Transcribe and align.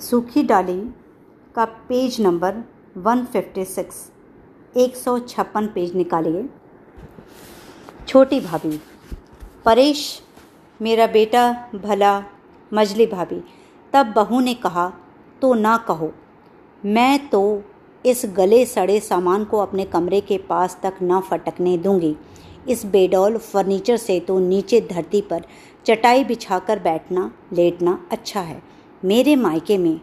सूखी 0.00 0.42
डाली 0.42 0.80
का 1.54 1.64
पेज 1.88 2.20
नंबर 2.20 2.54
156 2.96 3.94
एक 4.74 4.96
सौ 4.96 5.18
छप्पन 5.20 5.66
पेज 5.66 5.94
निकालिए। 5.96 6.44
छोटी 8.08 8.40
भाभी, 8.40 8.80
परेश, 9.64 10.02
मेरा 10.80 11.06
बेटा, 11.06 11.70
भला 11.76 12.18
मजली 12.72 13.06
भाभी, 13.06 13.40
तब 13.92 14.12
बहू 14.16 14.40
ने 14.40 14.54
कहा 14.56 14.88
तो 15.42 15.54
ना 15.54 15.76
कहो, 15.78 16.12
मैं 16.82 17.28
तो 17.28 17.62
इस 18.04 18.22
गले 18.36 18.64
सड़े 18.66 19.00
सामान 19.00 19.44
को 19.44 19.58
अपने 19.58 19.84
कमरे 19.86 20.20
के 20.20 20.38
पास 20.48 20.78
तक 20.82 20.98
न 21.02 21.20
फटकने 21.22 21.76
दूँगी। 21.78 22.16
इस 22.68 22.86
बेडौल 22.86 23.36
फर्नीचर 23.38 23.96
से 23.96 24.20
तो 24.20 24.38
नीचे 24.40 24.80
धरती 24.90 25.20
पर 25.22 25.44
चटाई 25.86 26.24
बिछाकर 26.24 26.78
बैठना, 26.78 27.30
लेटना 27.52 27.98
अच्छा 28.12 28.40
है। 28.40 28.62
मेरे 29.04 29.36
मायके 29.36 29.78
में, 29.78 30.00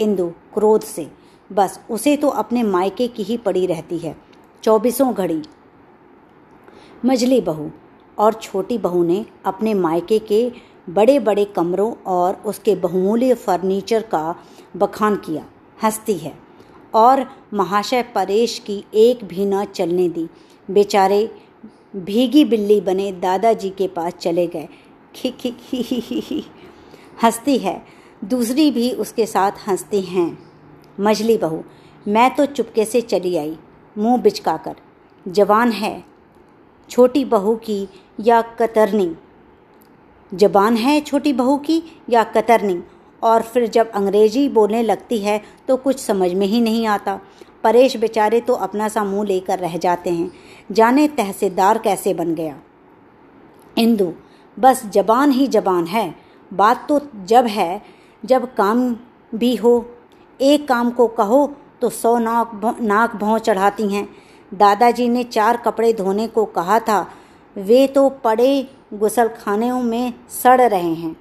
इंदु, 0.00 0.26
क्रोध 0.54 0.82
से। 0.82 1.10
बस 1.52 1.80
उसे 1.90 2.16
तो 2.16 2.28
अपने 2.28 2.62
मायके 2.62 3.08
की 3.08 3.22
ही 3.22 3.36
पड़ी 3.36 3.66
रहती 3.66 3.98
है। 3.98 4.16
चौबीसों 4.62 5.14
घड़ी। 5.14 5.42
मझली 7.04 7.40
बहू 7.40 7.70
और 8.18 8.32
छोटी 8.32 8.78
बहू 8.78 9.04
ने 9.04 9.24
अपने 9.46 9.74
मायके 9.74 10.18
के 10.18 10.52
बड़े 10.90 11.18
बड़े 11.18 11.44
कमरों 11.44 11.94
और 12.06 12.34
उसके 12.46 12.74
बहुमूल्य 12.74 13.34
फर्नीचर 13.34 14.02
का 14.02 14.34
बखान 14.76 15.16
किया। 15.16 15.44
हंसती 15.82 16.14
है 16.14 16.38
और 16.94 17.30
महाशय 17.54 18.02
परेश 18.02 18.58
की 18.58 18.84
एक 18.94 19.24
भी 19.24 19.46
न 19.46 19.64
चलने 19.64 20.08
दी। 20.08 20.28
बेचारे 20.70 21.30
भीगी 21.96 22.44
बिल्ली 22.44 22.80
बने 22.80 23.12
दादाजी 23.12 23.70
के 23.70 23.88
पास 23.88 24.12
चले 24.12 24.46
गए। 24.46 24.68
खी 25.14 25.30
खी 25.30 25.50
खी। 25.50 26.46
हंसती 27.22 27.58
है 27.58 27.95
दूसरी 28.24 28.70
भी 28.70 28.90
उसके 28.90 29.26
साथ 29.26 29.52
हंसती 29.68 30.00
हैं। 30.00 30.38
मजली 31.00 31.36
बहू, 31.36 31.62
मैं 32.08 32.34
तो 32.34 32.46
चुपके 32.46 32.84
से 32.84 33.00
चली 33.00 33.36
आई, 33.36 33.56
मुँह 33.98 34.16
बिचकाकर। 34.16 34.74
जवान 35.26 35.72
है, 35.72 36.04
छोटी 36.90 37.24
बहू 37.24 37.54
की 37.56 37.88
या 38.20 38.42
कतरनी? 38.42 39.14
जबान 40.34 40.76
है 40.76 41.00
छोटी 41.00 41.32
बहू 41.32 41.56
की 41.56 41.82
या 42.10 42.24
कतरनी? 42.24 42.82
और 43.22 43.42
फिर 43.42 43.66
जब 43.66 43.90
अंग्रेज़ी 43.90 44.48
बोलने 44.48 44.82
लगती 44.82 45.18
है 45.18 45.40
तो 45.68 45.76
कुछ 45.76 46.00
समझ 46.00 46.32
में 46.32 46.46
ही 46.46 46.60
नहीं 46.60 46.86
आता। 46.86 47.20
परेश 47.64 47.96
बेचारे 47.96 48.40
तो 48.40 48.52
अपना 48.52 48.88
सा 48.88 49.04
मुँह 49.04 49.26
लेकर 49.26 49.58
रह 49.58 49.76
जाते 49.76 50.10
हैं। 50.10 50.30
जाने 50.72 51.08
तहसीलदार 51.08 51.78
कैसे 51.78 52.14
बन 52.14 52.34
गया? 52.34 52.56
इंदु, 53.78 54.12
बस 54.58 54.86
जबान 54.86 55.30
ही 55.30 55.46
जबान 55.46 55.86
है। 55.86 56.14
बात 56.52 56.86
तो 56.88 57.00
जब 57.24 57.46
है 57.46 57.82
जब 58.26 58.54
काम 58.54 58.96
भी 59.34 59.54
हो, 59.56 59.74
एक 60.40 60.68
काम 60.68 60.90
को 60.90 61.06
कहो 61.08 61.46
तो 61.80 61.88
सौ 61.90 62.18
नाक 62.18 62.78
नाक 62.80 63.16
भौं 63.16 63.38
चढ़ाती 63.38 63.88
हैं। 63.88 64.08
दादाजी 64.54 65.08
ने 65.08 65.22
चार 65.24 65.56
कपड़े 65.56 65.92
धोने 65.92 66.26
को 66.26 66.44
कहा 66.44 66.78
था। 66.80 67.06
वे 67.56 67.86
तो 67.86 68.08
पड़े 68.08 68.70
गुसल 68.94 69.28
खानों 69.28 69.82
में 69.82 70.12
सड़ 70.28 70.60
रहे 70.60 70.94
हैं। 70.94 71.16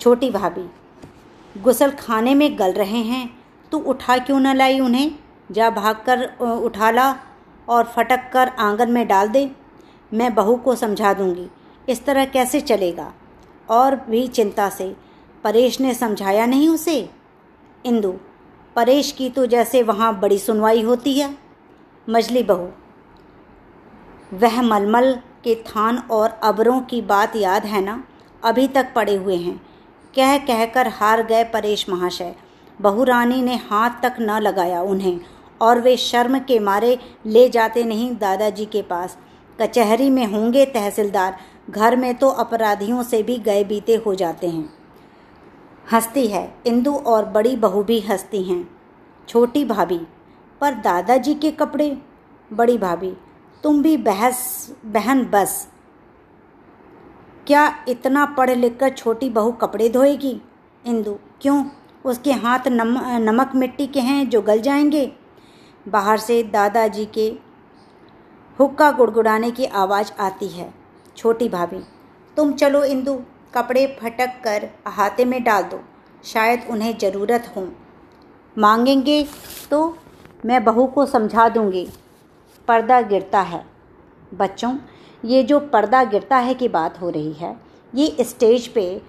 छोटी 0.00 0.30
भाभी 0.30 0.68
गुसल 1.60 1.90
खाने 1.90 2.34
में 2.34 2.58
गल 2.58 2.72
रहे 2.72 3.02
हैं, 3.02 3.28
तू 3.72 3.78
उठा 3.78 4.16
क्यों 4.18 4.40
न 4.40 4.54
लाई 4.56 4.80
उन्हें? 4.80 5.12
जा 5.52 5.70
भाग 5.70 5.96
कर 6.06 6.24
उठा 6.42 6.90
ला 6.90 7.16
और 7.68 7.84
फटक 7.84 8.30
कर 8.32 8.48
आँगन 8.48 8.90
में 8.90 9.06
डाल 9.08 9.28
दे। 9.28 9.50
मैं 10.12 10.34
बहू 10.34 10.56
को 10.56 10.74
समझा 10.74 11.12
दूँगी। 11.14 11.48
इस 11.88 12.04
तरह 12.04 12.24
कैसे 12.24 12.60
चलेगा? 12.60 13.12
और 13.70 13.96
भी 13.96 14.26
चिंता 14.28 14.68
से। 14.70 14.94
परेश 15.44 15.80
ने 15.80 15.94
समझाया 15.94 16.46
नहीं 16.46 16.68
उसे। 16.68 17.10
इंदु, 17.84 18.12
परेश 18.76 19.12
की 19.12 19.28
तो 19.30 19.46
जैसे 19.46 19.82
वहाँ 19.82 20.18
बड़ी 20.20 20.38
सुनवाई 20.38 20.82
होती 20.82 21.18
है। 21.18 21.36
मजली 22.08 22.42
बहू, 22.42 22.68
वह 24.32 24.60
मलमल 24.62 25.12
के 25.44 25.54
थान 25.54 25.98
और 26.10 26.30
अबरों 26.42 26.80
की 26.80 27.00
बात 27.02 27.36
याद 27.36 27.64
है 27.64 27.80
ना? 27.80 28.02
अभी 28.44 28.68
तक 28.68 28.92
पड़े 28.94 29.14
हुए 29.14 29.36
हैं। 29.36 29.56
कह 30.14 30.36
कहकर 30.38 30.88
हार 30.88 31.22
गए 31.22 31.44
परेश 31.44 31.88
महाशय। 31.88 32.34
बहू 32.80 33.04
रानी 33.04 33.42
ने 33.42 33.56
हाथ 33.70 33.90
तक 34.02 34.16
न 34.20 34.38
लगाया 34.40 34.82
उन्हें 34.82 35.20
और 35.60 35.80
वे 35.80 35.96
शर्म 35.96 36.38
के 36.38 36.58
मारे 36.58 36.98
ले 37.26 37.48
जाते 37.48 37.84
नहीं 37.84 38.16
दादाजी 38.16 38.64
के 38.64 38.82
पास। 38.82 39.16
कचहरी 39.60 40.08
में 40.10 40.26
होंगे 40.26 40.64
तहसीलदार। 40.66 41.38
घर 41.70 41.96
में 41.96 42.14
तो 42.14 42.28
अपराधियों 42.28 43.02
से 43.02 43.22
भी 43.22 43.38
गए 43.38 43.64
बीते 43.64 43.94
हो 43.96 44.14
जाते 44.14 44.48
हैं। 44.48 44.83
हंसती 45.92 46.26
है। 46.26 46.54
इंदु 46.66 46.94
और 46.94 47.24
बड़ी 47.24 47.56
बहू 47.56 47.82
भी 47.82 48.00
हंसती 48.00 48.42
हैं। 48.42 48.70
छोटी 49.28 49.64
भाभी 49.64 50.00
पर 50.60 50.74
दादाजी 50.74 51.34
के 51.34 51.50
कपड़े? 51.50 51.98
बड़ी 52.52 52.78
भाभी 52.78 53.16
तुम 53.62 53.82
भी 53.82 53.96
बहस 53.96 54.70
बहन 54.84 55.24
बस। 55.24 55.68
क्या 57.46 57.84
इतना 57.88 58.26
पढ़ 58.26 58.50
लिख 58.50 58.78
कर 58.78 58.88
छोटी 58.88 59.30
बहू 59.30 59.52
कपड़े 59.52 59.88
धोएगी? 59.88 60.42
इंदु 60.86 61.18
क्यों? 61.40 61.64
उसके 62.04 62.32
हाथ 62.32 62.68
नम, 62.68 63.00
नमक 63.04 63.52
मिट्टी 63.54 63.86
के 63.86 64.00
हैं 64.00 64.28
जो 64.28 64.42
गल 64.42 64.60
जाएँगे? 64.60 65.12
बाहर 65.88 66.18
से 66.18 66.42
दादाजी 66.42 67.06
के 67.06 67.38
हुक्का 68.58 68.90
गुड़गुड़ाने 68.90 69.50
की 69.50 69.64
आवाज़ 69.64 70.12
आती 70.20 70.48
है। 70.48 70.74
छोटी 71.16 71.48
भाभी 71.48 71.80
तुम 72.36 72.52
चलो 72.52 72.84
इंदु 72.84 73.20
कपड़े 73.54 73.86
फटक 74.00 74.40
कर 74.44 74.68
अहाते 74.86 75.24
में 75.24 75.42
डाल 75.44 75.62
दो। 75.62 75.80
शायद 76.24 76.66
उन्हें 76.70 76.96
ज़रूरत 76.98 77.52
हो। 77.56 77.66
मांगेंगे 78.56 79.22
तो 79.70 79.96
मैं 80.46 80.62
बहू 80.64 80.86
को 80.86 81.06
समझा 81.06 81.48
दूँगी। 81.48 81.86
पर्दा 82.68 83.00
गिरता 83.02 83.40
है। 83.40 83.64
बच्चों, 84.34 84.76
ये 85.24 85.42
जो 85.42 85.58
पर्दा 85.62 86.02
गिरता 86.04 86.36
है 86.36 86.54
की 86.54 86.68
बात 86.68 87.00
हो 87.00 87.10
रही 87.10 87.32
है, 87.32 87.56
ये 87.92 88.16
स्टेज 88.20 88.66
पे 88.68 89.02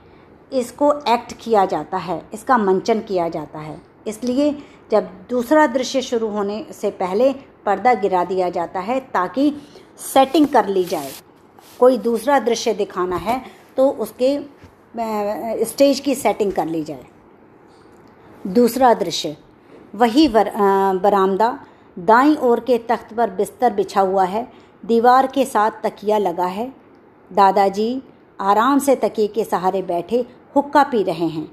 इसको 0.52 0.92
एक्ट 1.08 1.34
किया 1.34 1.66
जाता 1.66 1.98
है, 1.98 2.22
इसका 2.34 2.58
मंचन 2.58 3.00
किया 3.00 3.28
जाता 3.30 3.60
है। 3.60 3.82
इसलिए 4.08 4.52
जब 4.92 5.10
दूसरा 5.30 5.66
दृश्य 5.68 6.02
शुरू 6.02 6.28
होने 6.28 6.66
से 6.72 6.92
पहले 6.94 7.32
पर्दा 7.66 7.94
गिरा 7.94 8.24
दिया 8.24 8.50
जाता 8.50 8.80
है 8.80 9.00
ताकि 9.14 9.52
सेटिंग 10.04 10.48
कर 10.48 10.68
ली 10.68 10.84
जाए। 10.84 11.12
कोई 11.80 11.98
दूसरा 11.98 12.40
दृश्य 12.40 12.74
दिखाना 12.74 13.16
है 13.18 13.42
तो 13.78 13.90
उसके 13.90 14.38
स्टेज 15.66 16.00
की 16.00 16.16
सेटिंग 16.16 16.52
कर 16.54 16.66
ली 16.68 16.84
जाए। 16.84 17.06
दूसरा 18.48 18.94
दृश्य 18.94 19.36
वही 19.96 20.28
वर, 20.28 20.52
बरामदा 20.96 21.58
दाई 21.98 22.36
ओर 22.36 22.60
के 22.60 22.78
तख्त 22.90 23.14
पर 23.14 23.30
बिस्तर 23.32 23.74
बिछा 23.74 24.02
हुआ 24.02 24.24
है 24.26 24.48
दीवार 24.84 25.28
के 25.28 25.46
साथ 25.46 25.72
तकिया 25.84 26.18
लगा 26.18 26.46
है। 26.48 26.72
दादाजी 27.32 28.02
आराम 28.40 28.80
से 28.80 28.96
तकिए 28.96 29.28
के 29.28 29.44
सहारे 29.44 29.82
बैठे 29.82 30.26
हुक्का 30.56 30.84
पी 30.84 31.04
रहे 31.04 31.28
हैं। 31.28 31.48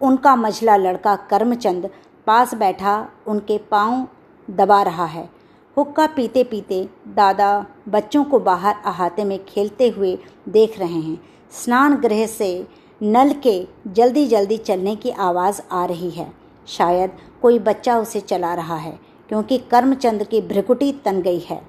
उनका 0.00 0.34
मझला 0.36 0.76
लड़का 0.76 1.14
कर्मचंद 1.30 1.88
पास 2.26 2.54
बैठा 2.54 2.94
उनके 3.26 3.58
पाँव 3.70 4.06
दबा 4.48 4.82
रहा 4.82 5.04
है। 5.06 5.28
हुक्का 5.76 6.06
पीते 6.06 6.44
पीते 6.44 6.82
दादा 7.16 7.66
बच्चों 7.88 8.24
को 8.24 8.38
बाहर 8.40 8.74
अहाते 8.84 9.24
में 9.24 9.38
खेलते 9.44 9.88
हुए 9.88 10.18
देख 10.48 10.78
रहे 10.78 11.00
हैं। 11.00 11.18
स्नान 11.56 11.96
गृह 11.96 12.26
से 12.26 12.66
नल 13.00 13.32
के 13.42 13.66
जल्दी 13.88 14.26
जल्दी 14.26 14.56
चलने 14.58 14.94
की 14.96 15.10
आवाज़ 15.10 15.60
आ 15.72 15.84
रही 15.84 16.10
है। 16.10 16.32
शायद 16.68 17.10
कोई 17.42 17.58
बच्चा 17.58 17.98
उसे 17.98 18.20
चला 18.22 18.54
रहा 18.54 18.76
है, 18.76 18.98
क्योंकि 19.28 19.58
कर्मचंद 19.70 20.24
की 20.24 20.40
भ्रिकुटी 20.42 20.92
तन 21.04 21.20
गई 21.22 21.38
है। 21.40 21.60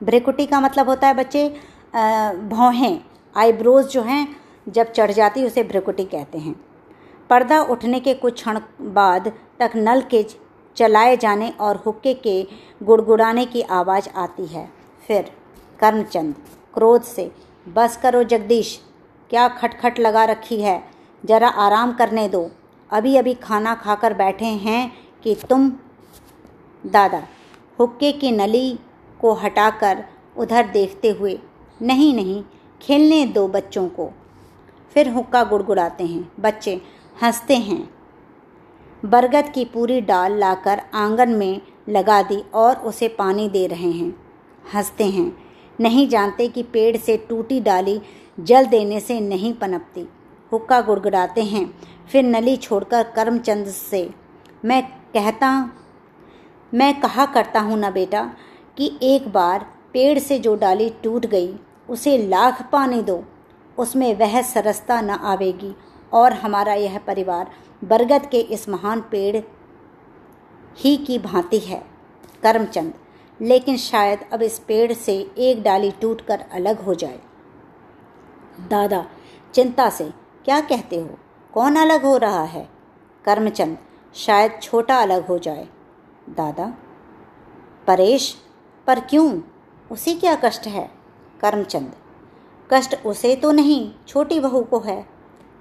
भ्रिकुटी 0.00 0.46
का 0.46 0.60
मतलब 0.60 0.88
होता 0.88 1.06
है 1.06 1.14
बच्चे 1.14 1.48
भौहें, 2.48 3.00
आईब्रोज 3.34 3.86
जो 3.86 4.02
हैं, 4.02 4.36
जब 4.66 4.92
चढ़ 4.92 5.10
जाती 5.10 5.44
उसे 5.46 5.62
भ्रिकुटी 5.64 6.04
कहते 6.04 6.38
हैं। 6.38 6.54
पर्दा 7.30 7.60
उठने 7.62 8.00
के 8.00 8.14
कुछ 8.14 8.34
क्षण 8.34 8.60
बाद 8.82 9.32
तक 9.60 9.72
नल 9.76 10.00
के 10.10 10.24
चलाए 10.76 11.16
जाने 11.16 11.48
और 11.60 11.76
हुक्के 11.76 12.14
के 12.16 12.42
गुड़गुड़ाने 12.82 13.44
की 13.46 13.62
आवाज़ 13.62 14.08
आती 14.16 14.46
है। 14.46 14.68
फिर 15.08 15.30
कर्मचंद, 15.78 16.34
क्रोध 16.74 17.02
से, 17.04 17.30
बस 17.66 17.96
करो 17.96 18.22
जगदीश 18.24 18.80
क्या 19.30 19.48
खटखट 19.48 19.98
लगा 19.98 20.24
रखी 20.24 20.60
है? 20.62 20.84
जरा 21.24 21.48
आराम 21.48 21.92
करने 21.92 22.28
दो। 22.28 22.50
अभी 22.90 23.16
अभी 23.16 23.34
खाना 23.34 23.74
खाकर 23.74 24.14
बैठे 24.14 24.44
हैं 24.44 24.92
कि 25.22 25.34
तुम, 25.34 25.72
दादा। 26.86 27.22
हुक्के 27.78 28.12
की 28.12 28.30
नली 28.30 28.78
को 29.20 29.34
हटाकर 29.34 30.04
उधर 30.36 30.66
देखते 30.66 31.10
हुए, 31.10 31.38
नहीं 31.82 32.14
नहीं, 32.14 32.44
खेलने 32.82 33.26
दो 33.26 33.48
बच्चों 33.48 33.88
को। 33.88 34.10
फिर 34.90 35.08
हुक्का 35.08 35.44
गुड़गुड़ाते 35.44 36.06
हैं। 36.06 36.32
बच्चे 36.40 36.80
हँसते 37.22 37.56
हैं। 37.56 37.90
बरगद 39.04 39.52
की 39.54 39.64
पूरी 39.64 40.00
डाल 40.00 40.38
लाकर 40.38 40.82
आँगन 40.94 41.28
में 41.28 41.60
लगा 41.88 42.22
दी 42.22 42.44
और 42.54 42.76
उसे 42.76 43.08
पानी 43.08 43.48
दे 43.48 43.66
रहे 43.66 43.90
हैं। 43.90 44.26
हँसते 44.74 45.04
हैं। 45.04 45.45
नहीं 45.80 46.08
जानते 46.08 46.48
कि 46.48 46.62
पेड़ 46.62 46.96
से 46.96 47.16
टूटी 47.28 47.60
डाली 47.60 48.00
जल 48.38 48.66
देने 48.66 49.00
से 49.00 49.20
नहीं 49.20 49.52
पनपती। 49.52 50.08
हुक्का 50.52 50.80
गुड़गुड़ाते 50.80 51.42
हैं। 51.44 51.66
फिर 52.12 52.24
नली 52.24 52.56
छोड़कर 52.56 53.02
कर्मचंद 53.16 53.66
से, 53.66 54.08
मैं 54.64 54.82
कहता, 55.14 55.50
मैं 56.72 57.00
कहा 57.00 57.26
करता 57.26 57.60
हूँ 57.60 57.78
ना 57.78 57.90
बेटा 57.90 58.22
कि 58.76 58.90
एक 59.02 59.28
बार 59.28 59.66
पेड़ 59.92 60.18
से 60.18 60.38
जो 60.38 60.54
डाली 60.54 60.88
टूट 61.04 61.26
गई, 61.26 61.54
उसे 61.88 62.16
लाख 62.18 62.68
पानी 62.72 63.02
दो। 63.02 63.22
उसमें 63.78 64.14
वह 64.14 64.40
सरसता 64.42 65.00
न 65.00 65.10
आवेगी 65.10 65.74
और 66.12 66.32
हमारा 66.32 66.74
यह 66.74 66.98
परिवार 66.98 67.50
बरगद 67.84 68.26
के 68.26 68.40
इस 68.40 68.68
महान 68.68 69.00
पेड़ 69.10 69.36
ही 70.76 70.96
की 70.96 71.18
भांति 71.18 71.58
है। 71.58 71.82
करमचंद 72.42 72.92
लेकिन 73.40 73.76
शायद 73.76 74.20
अब 74.32 74.42
इस 74.42 74.58
पेड़ 74.58 74.92
से 74.92 75.14
एक 75.38 75.62
डाली 75.62 75.90
टूटकर 75.90 76.44
अलग 76.52 76.80
हो 76.80 76.94
जाए। 76.94 77.20
दादा, 78.70 79.04
चिंता 79.54 79.88
से, 79.90 80.04
क्या 80.44 80.60
कहते 80.60 80.96
हो? 80.96 81.18
कौन 81.54 81.76
अलग 81.76 82.02
हो 82.02 82.16
रहा 82.16 82.42
है? 82.44 82.68
कर्मचंद, 83.24 83.78
शायद 84.14 84.58
छोटा 84.62 84.96
अलग 84.96 85.26
हो 85.26 85.38
जाए। 85.38 85.68
दादा, 86.28 86.66
परेश, 87.86 88.34
पर 88.86 89.00
क्यों? 89.00 89.40
उसे 89.90 90.14
क्या 90.14 90.34
कष्ट 90.34 90.66
है? 90.66 90.90
कर्मचंद, 91.40 91.92
कष्ट 92.72 92.96
उसे 93.06 93.34
तो 93.36 93.52
नहीं, 93.52 93.90
छोटी 94.08 94.40
बहू 94.40 94.62
को 94.62 94.80
है। 94.80 95.06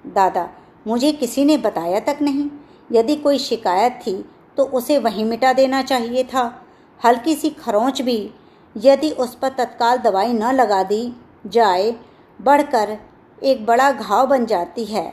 दादा, 0.06 0.50
मुझे 0.88 1.12
किसी 1.12 1.46
ने 1.46 1.58
बताया 1.58 2.00
तक 2.00 2.18
नहीं। 2.22 2.50
यदि 2.92 3.16
कोई 3.16 3.38
शिकायत 3.38 4.00
थी 4.08 4.14
तो 4.58 4.64
उसे 4.64 4.98
वहीं 4.98 5.26
मिटा 5.26 5.54
देना 5.54 5.82
चाहिए 5.82 6.24
था। 6.24 6.65
हल्की 7.00 7.36
सी 7.36 7.50
खरोंच 7.52 8.02
भी, 8.02 8.18
यदि 8.76 9.10
उस 9.14 9.36
पर 9.36 9.50
तत्काल 9.50 9.98
दवाई 10.00 10.34
न 10.34 10.52
लगा 10.54 10.82
दी 10.84 11.16
जाए, 11.48 11.92
बढ़कर 12.40 12.98
एक 13.42 13.66
बड़ा 13.66 13.92
घाव 13.92 14.28
बन 14.28 14.46
जाती 14.46 14.86
है 14.86 15.12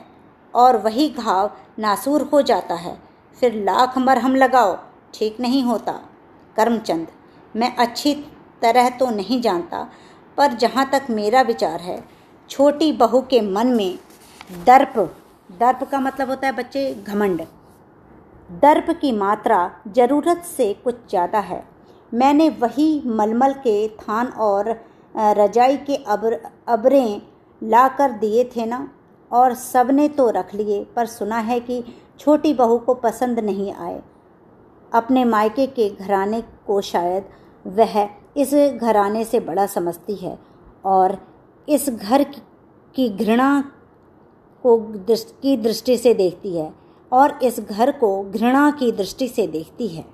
और 0.53 0.77
वही 0.77 1.07
घाव 1.09 1.51
नासूर 1.79 2.21
हो 2.23 2.41
जाता 2.43 2.75
है। 2.75 2.97
फिर 3.37 3.53
लाख 3.63 3.97
मरहम 3.97 4.35
लगाओ, 4.35 4.75
ठीक 5.13 5.39
नहीं 5.39 5.63
होता। 5.63 5.91
कर्मचंद, 6.55 7.07
मैं 7.55 7.75
अच्छी 7.77 8.13
तरह 8.61 8.89
तो 8.89 9.09
नहीं 9.11 9.41
जानता, 9.41 9.87
पर 10.37 10.53
जहाँ 10.53 10.89
तक 10.91 11.07
मेरा 11.11 11.41
विचार 11.41 11.81
है, 11.81 12.03
छोटी 12.49 12.91
बहू 12.93 13.21
के 13.21 13.41
मन 13.43 13.67
में 13.69 13.99
दर्प 14.65 14.97
दर्प 15.49 15.83
का 15.83 15.99
मतलब 15.99 16.29
होता 16.29 16.47
है 16.47 16.53
बच्चे 16.53 16.93
घमंड। 16.97 17.41
दर्प 18.49 18.89
की 19.01 19.11
मात्रा 19.13 19.59
ज़रूरत 19.87 20.43
से 20.47 20.73
कुछ 20.83 20.95
ज़्यादा 21.09 21.39
है। 21.41 21.63
मैंने 22.13 22.49
वही 22.49 23.01
मलमल 23.05 23.53
के 23.53 23.87
थान 23.97 24.27
और 24.27 24.69
रजाई 25.15 25.77
के 25.77 25.95
अबर, 25.95 26.33
अबरें 26.67 27.21
ला 27.61 27.87
कर 27.87 28.11
दिए 28.11 28.43
थे 28.55 28.65
ना? 28.65 28.87
और 29.31 29.53
सबने 29.53 30.07
तो 30.07 30.29
रख 30.29 30.53
लिए, 30.55 30.83
पर 30.85 31.05
सुना 31.05 31.37
है 31.39 31.59
कि 31.59 31.83
छोटी 32.19 32.53
बहू 32.53 32.77
को 32.77 32.93
पसंद 32.93 33.39
नहीं 33.39 33.71
आए। 33.73 34.01
अपने 34.91 35.23
मायके 35.25 35.67
के 35.67 35.89
घराने 35.89 36.41
को 36.67 36.81
शायद 36.81 37.29
वह 37.67 38.09
इस 38.37 38.53
घराने 38.53 39.23
से 39.25 39.39
बड़ा 39.39 39.65
समझती 39.65 40.15
है, 40.15 40.37
और 40.85 41.17
इस 41.67 41.89
घर 41.89 42.23
की 42.95 43.09
घृणा 43.09 43.63
को 44.63 44.77
की 45.11 45.55
दृष्टि 45.57 45.97
से 45.97 46.13
देखती 46.13 46.55
है, 46.57 46.71
और 47.11 47.39
इस 47.43 47.59
घर 47.59 47.91
को 47.91 48.21
घृणा 48.23 48.69
की 48.71 48.91
दृष्टि 48.91 49.27
से 49.27 49.47
देखती 49.47 49.87
है। 49.87 50.05